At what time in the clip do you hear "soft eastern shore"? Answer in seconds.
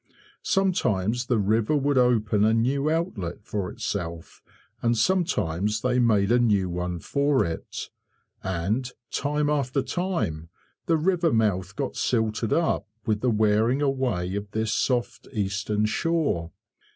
14.73-16.51